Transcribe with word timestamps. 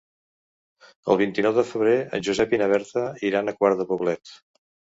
El 1.15 1.19
vint-i-nou 1.19 1.53
de 1.59 1.65
febrer 1.73 1.93
en 2.19 2.25
Josep 2.29 2.57
i 2.59 2.63
na 2.63 2.71
Berta 2.73 3.07
iran 3.33 3.55
a 3.55 3.59
Quart 3.61 3.85
de 3.85 3.91
Poblet. 3.95 4.37